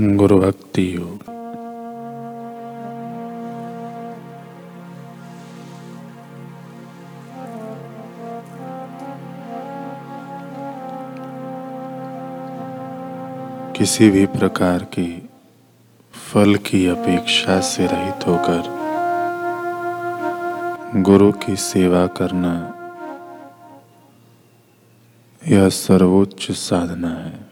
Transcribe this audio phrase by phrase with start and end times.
[0.00, 1.34] गुरु भक्ति योग।
[13.76, 15.28] किसी भी प्रकार की
[16.32, 18.84] फल की अपेक्षा से रहित होकर
[20.96, 22.74] गुरु की सेवा करना
[25.48, 27.43] यह सर्वोच्च साधना है।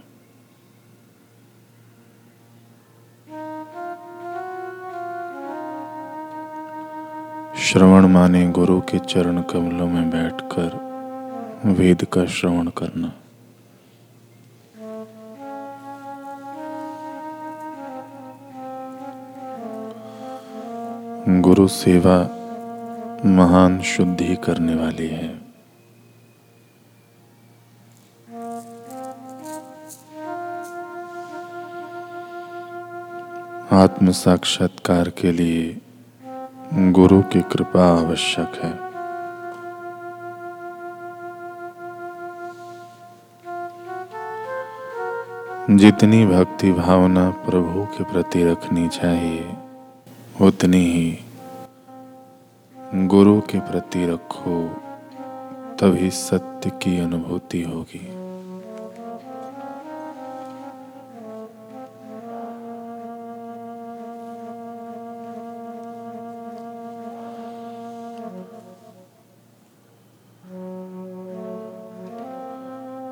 [7.72, 10.72] श्रवण माने गुरु के चरण कमलों में बैठकर
[11.64, 13.12] वेद का श्रवण करना।
[21.40, 22.18] गुरु सेवा
[23.26, 25.40] महान शुद्धि करने वाली है।
[33.72, 35.81] आत्म साक्षात्कार के लिए
[36.74, 38.92] गुरु की कृपा आवश्यक है।
[45.76, 49.54] जितनी भक्ति भावना प्रभु के प्रति रखनी चाहिए,
[50.42, 51.18] उतनी ही
[52.94, 54.68] गुरु के प्रति रखो,
[55.80, 58.31] तभी सत्य की अनुभूति होगी।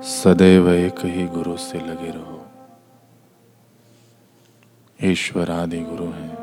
[0.03, 2.47] सदैव एक ही गुरु से लगे रहो।
[5.03, 6.37] ईश्वर आदि गुरु हैं,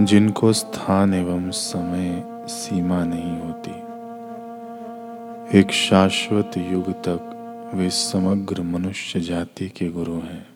[0.00, 3.70] जिनको स्थान एवं समय सीमा नहीं होती।
[5.58, 10.46] एक शाश्वत युग तक वे समग्र मनुष्य जाति के गुरु हैं।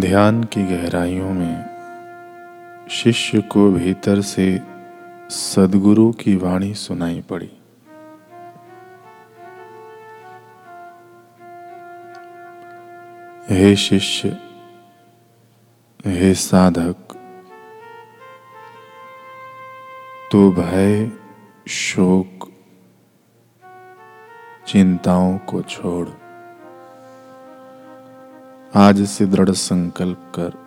[0.00, 1.76] ध्यान की गहराइयों में
[2.90, 4.75] शिष्य को भीतर से
[5.30, 7.50] सदगुरु की वाणी सुनाई पड़ी।
[13.50, 14.28] हे शिष्य,
[16.06, 16.96] हे साधक
[20.32, 21.10] तो भय,
[21.68, 22.48] शोक,
[24.66, 26.08] चिंताओं को छोड़,
[28.74, 30.65] आज से दृढ़ संकल्प कर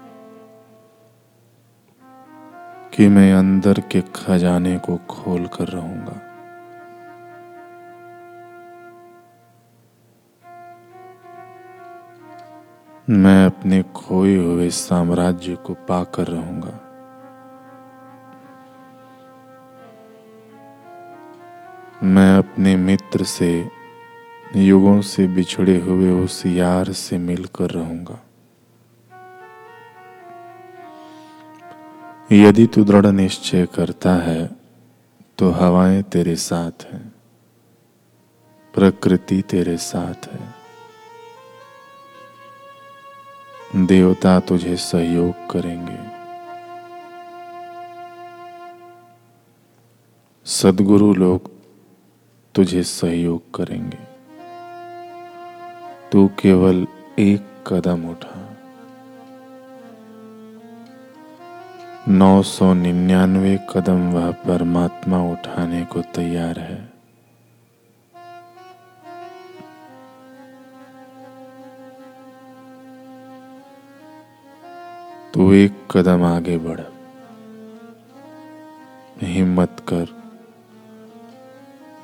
[2.94, 6.22] कि मैं अंदर के खजाने को खोल कर रहूँगा।
[13.10, 16.86] मैं अपने खोए हुए साम्राज्य को पाकर रहूँगा।
[22.04, 23.70] मैं अपने मित्र से,
[24.56, 28.20] युगों से बिछड़े हुए उस यार से मिलकर रहूँगा।
[32.32, 34.50] यदि तू दृढ़ निश्चय करता है
[35.38, 37.14] तो हवाएँ तेरे साथ हैं,
[38.74, 40.60] प्रकृति तेरे साथ है।
[43.86, 45.98] देवता तुझे सहयोग करेंगे।
[50.46, 51.52] सदगुरु लोग
[52.56, 54.04] तुझे सहयोग करेंगे।
[56.12, 56.88] तू केवल
[57.20, 58.49] एक कदम उठा।
[62.10, 66.78] नौ सौ निन्यानवे कदम वह परमात्मा उठाने को तैयार है।
[75.34, 76.82] तू एक कदम आगे बढ़,
[79.24, 80.08] हिम्मत कर।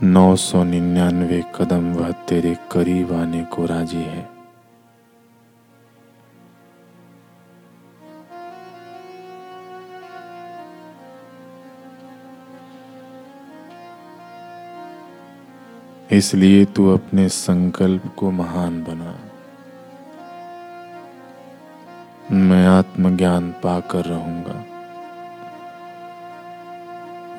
[0.04, 4.35] नौ सौ निन्यानवे कदम वह तेरे करीब आने को राज़ी है।
[16.18, 19.20] इसलिए तू अपने संकल्प को महान बना।
[22.32, 24.66] मैं आत्मज्ञान पाकर रहूँगा।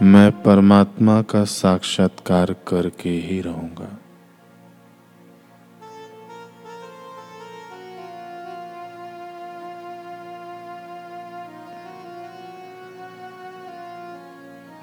[0.02, 3.98] मैं परमात्मा का साक्षात्कार करके ही रहूँगा।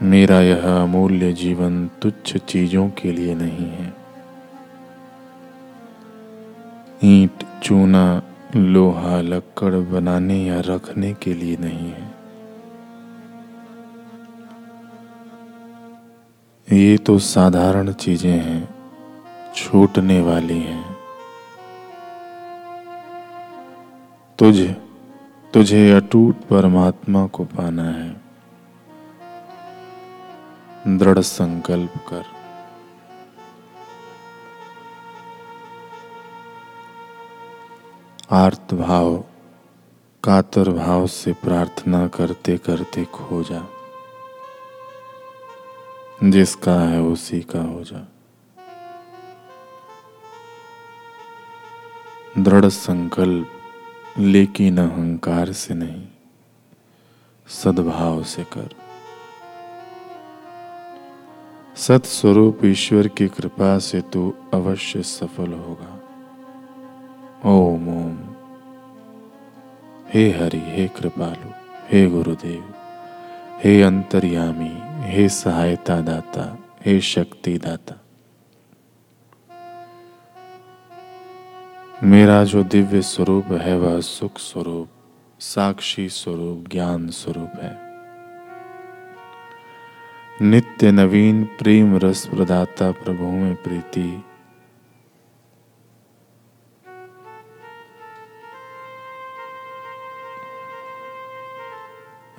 [0.04, 3.94] मेरा यह अमूल्य जीवन तुच्छ चीज़ों के लिए नहीं है।
[7.04, 8.22] ईंट, चूना,
[8.56, 12.12] लोहा लक्कड़ बनाने या रखने के लिए नहीं है।
[16.68, 18.70] ये तो साधारण चीज़ें हैं,
[19.56, 20.84] छूटने वाली हैं।
[24.40, 24.76] तुझे
[25.54, 28.23] तुझे अटूट परमात्मा को पाना है।
[30.88, 32.26] दृढ़ संकल्प कर।
[38.32, 39.24] आर्त भाव,
[40.24, 43.68] कातर भाव से प्रार्थना करते करते खो जा।
[46.24, 48.08] जिसका है उसी का हो जा।
[52.38, 53.48] दृढ़ संकल्प
[54.18, 56.08] लेकिन अहंकार से नहीं,
[57.48, 58.83] सद्भाव से कर।
[61.88, 66.04] सत्स्वरूप ईश्वर की कृपा से तू अवश्य सफल होगा।
[67.46, 68.20] ओम ओम।
[70.10, 71.50] हे हरि, हे कृपालु,
[71.90, 72.74] हे गुरुदेव,
[73.64, 74.78] हे अंतर्यामी,
[75.12, 78.02] हे सहायता दाता, हे शक्ति दाता।
[82.04, 84.90] मेरा जो दिव्य स्वरूप है, वह सुख स्वरूप,
[85.40, 87.83] साक्षी स्वरूप, ज्ञान स्वरूप है।
[90.42, 94.24] नित्य नवीन प्रेम रस प्रदाता प्रभु में प्रीति।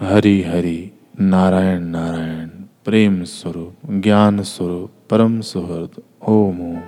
[0.00, 2.48] हरि हरि नारायण नारायण,
[2.84, 6.82] प्रेम स्वरूप, ज्ञान स्वरूप, परम सुहृद, ओम ओम।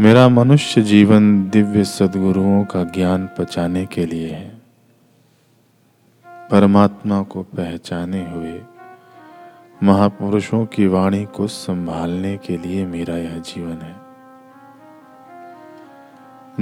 [0.00, 4.55] मेरा मनुष्य जीवन दिव्य सदगुरुओं का ज्ञान पचाने के लिए है।
[6.50, 8.62] परमात्मा को पहचाने हुए,
[9.82, 13.96] महापुरुषों की वाणी को संभालने के लिए मेरा यह जीवन है।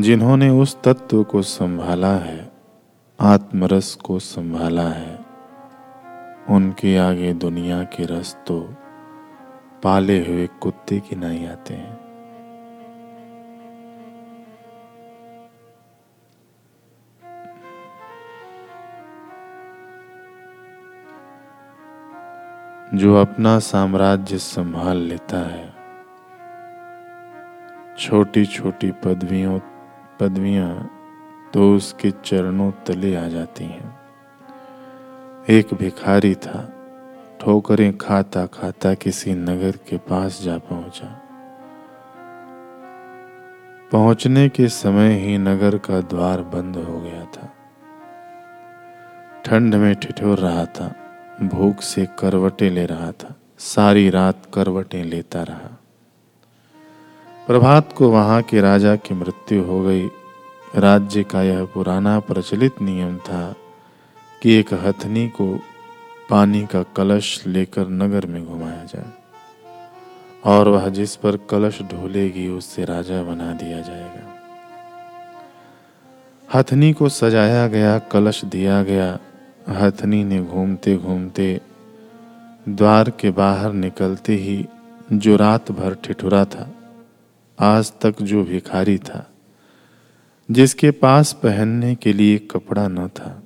[0.03, 2.53] जिन्होंने उस तत्व को संभाला है,
[3.21, 5.19] आत्मरस को संभाला है,
[6.51, 8.61] उनके आगे दुनिया के रस तो
[9.83, 12.04] पाले हुए कुत्ते की नहीं आते हैं।
[22.95, 25.75] जो अपना साम्राज्य संभाल लेता है।
[27.99, 29.59] छोटी छोटी पदवियों,
[30.21, 30.91] पदवियाँ
[31.55, 33.99] तो उसके चरणों तले आ जाती हैं।
[35.51, 36.73] एक भिखारी था,
[37.41, 41.21] ठोकरें खाता खाता किसी नगर के पास जा पहुँचा।
[43.93, 47.53] पहुँचने के समय ही नगर का द्वार बंद हो गया था।
[49.45, 51.01] ठंड में ठिठुर रहा था।
[51.43, 55.79] भूख से करवटें ले रहा था। सारी रात करवटें लेता रहा।
[57.47, 60.09] प्रभात को वहाँ के राजा की मृत्यु हो गई।
[60.77, 63.55] राज्य का यह पुराना प्रचलित नियम था
[64.43, 65.61] कि एक हथनी को
[66.31, 69.05] पानी का कलश लेकर नगर में घुमाया जाए
[70.45, 74.35] और वह जिस पर कलश ढोलेगी, उससे राजा बना दिया जाएगा।
[76.55, 79.19] हथनी को सजाया गया, कलश दिया गया
[79.69, 81.61] हथनी ने घूमते घूमते
[82.69, 84.67] द्वार के बाहर निकलते ही
[85.13, 86.71] जो रात भर ठिठुरा था,
[87.59, 89.27] आज तक जो भिखारी था,
[90.51, 93.43] जिसके पास पहनने के लिए कपड़ा न था,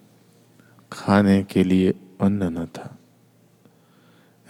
[0.92, 2.96] खाने के लिए अन्न न था,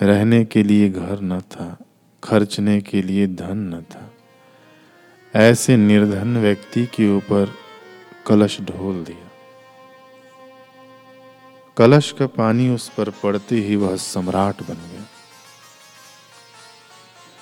[0.02, 1.76] रहने के लिए घर न था,
[2.22, 4.10] खर्चने के लिए धन न था,
[5.34, 7.52] ऐसे निर्धन व्यक्ति के ऊपर
[8.26, 9.27] कलश ढोल दिया।
[11.78, 15.04] कलश का पानी उस पर पड़ते ही वह सम्राट बन गया।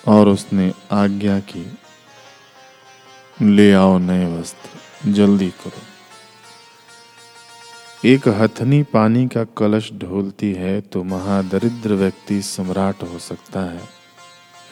[0.07, 1.65] और उसने आज्ञा की,
[3.43, 5.81] ले आओ नए वस्त्र, जल्दी करो।
[8.05, 13.81] एक हथनी पानी का कलश ढोलती है तो महादरिद्र व्यक्ति सम्राट हो सकता है।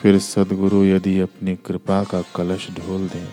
[0.00, 3.28] फिर सदगुरु यदि अपनी कृपा का कलश ढोल दें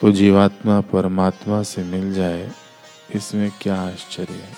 [0.00, 2.50] तो जीवात्मा परमात्मा से मिल जाए।
[3.14, 4.56] इसमें क्या आश्चर्य है।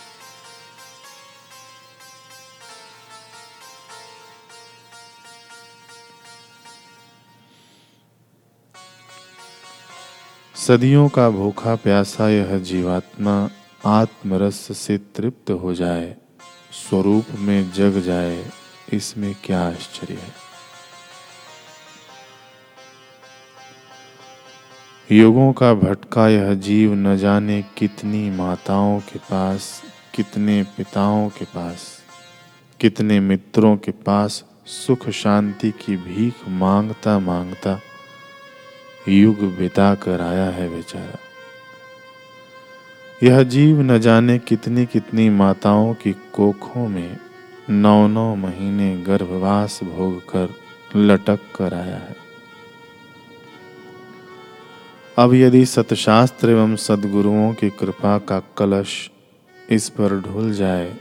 [10.55, 13.51] सदियों का भूखा प्यासा यह जीवात्मा
[13.87, 16.17] आत्मरस से तृप्त हो जाए,
[16.73, 18.45] स्वरूप में जग जाए,
[18.93, 20.44] इसमें क्या आश्चर्य है।
[25.13, 29.83] युगों का भटका यह जीव न जाने कितनी माताओं के पास,
[30.15, 32.03] कितने पिताओं के पास,
[32.81, 37.81] कितने मित्रों के पास सुख शांति की भीख माँगता माँगता
[39.09, 41.19] युग बिता कर आया है बेचारा।
[43.23, 47.17] यह जीव न जाने कितनी कितनी माताओं की कोखों में
[47.71, 50.55] नौ नौ महीने गर्भवास भोग कर
[50.97, 52.24] लटक कर आया है।
[55.19, 59.11] अब यदि सतशास्त्र एवं सदगुरुओं की कृपा का कलश
[59.71, 60.97] इस पर ढुल जाए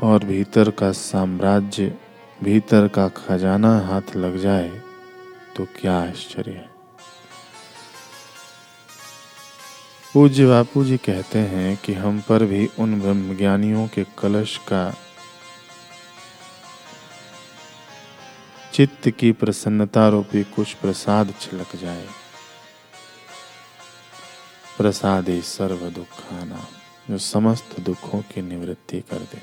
[0.00, 1.96] और भीतर का साम्राज्य,
[2.44, 4.70] भीतर का खजाना हाथ लग जाए
[5.56, 6.68] तो क्या आश्चर्य
[10.14, 14.94] पूज्य बापू जी कहते हैं कि हम पर भी उन ब्रह्मज्ञानियों के कलश का
[18.72, 22.21] चित्त की प्रसन्नता रूपी कुछ प्रसाद छिलक जाए।
[24.76, 26.60] प्रसादे सर्व दुखाना
[27.10, 29.40] जो समस्त दुखों की निवृत्ति कर दे।